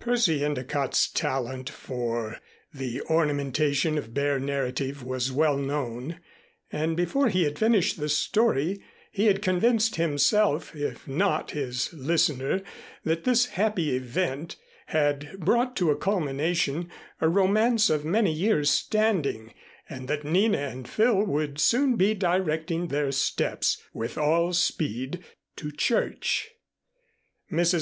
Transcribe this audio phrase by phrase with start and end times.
[0.00, 2.38] Percy Endicott's talent for
[2.72, 6.18] the ornamentation of bare narrative was well known
[6.72, 8.80] and before he had finished the story
[9.12, 12.62] he had convinced himself, if not his listener,
[13.04, 16.88] that this happy event had brought to a culmination
[17.20, 19.52] a romance of many years' standing
[19.90, 25.22] and that Nina and Phil would soon be directing their steps, with all speed,
[25.56, 26.48] to church.
[27.52, 27.74] Mrs.